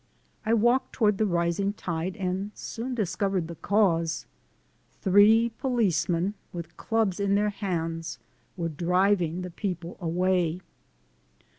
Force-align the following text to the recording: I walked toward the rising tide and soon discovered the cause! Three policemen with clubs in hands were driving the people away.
I 0.47 0.55
walked 0.55 0.93
toward 0.93 1.19
the 1.19 1.27
rising 1.27 1.73
tide 1.73 2.15
and 2.15 2.49
soon 2.55 2.95
discovered 2.95 3.47
the 3.47 3.53
cause! 3.53 4.25
Three 5.03 5.51
policemen 5.59 6.33
with 6.51 6.75
clubs 6.75 7.19
in 7.19 7.37
hands 7.37 8.17
were 8.57 8.69
driving 8.69 9.43
the 9.43 9.51
people 9.51 9.97
away. 10.01 10.61